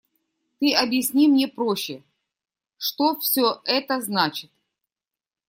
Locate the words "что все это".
2.79-4.01